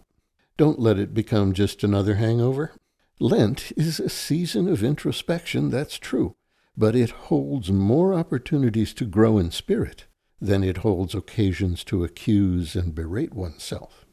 Don't 0.58 0.78
let 0.78 0.98
it 0.98 1.14
become 1.14 1.54
just 1.54 1.82
another 1.82 2.16
hangover. 2.16 2.72
Lent 3.18 3.72
is 3.74 3.98
a 3.98 4.10
season 4.10 4.68
of 4.68 4.84
introspection, 4.84 5.70
that's 5.70 5.98
true, 5.98 6.36
but 6.76 6.94
it 6.94 7.10
holds 7.10 7.72
more 7.72 8.12
opportunities 8.12 8.92
to 8.94 9.06
grow 9.06 9.38
in 9.38 9.50
spirit 9.50 10.04
than 10.42 10.62
it 10.62 10.78
holds 10.78 11.14
occasions 11.14 11.84
to 11.84 12.04
accuse 12.04 12.76
and 12.76 12.94
berate 12.94 13.32
oneself. 13.32 14.04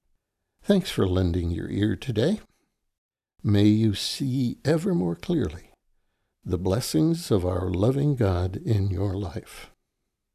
Thanks 0.68 0.92
for 0.92 1.08
lending 1.08 1.50
your 1.50 1.70
ear 1.70 1.96
today. 1.96 2.42
May 3.42 3.68
you 3.68 3.94
see 3.94 4.58
ever 4.66 4.94
more 4.94 5.16
clearly 5.16 5.72
the 6.44 6.58
blessings 6.58 7.32
of 7.32 7.46
our 7.46 7.70
loving 7.70 8.18
God 8.18 8.58
in 8.58 8.90
your 8.90 9.16
life. 9.16 9.72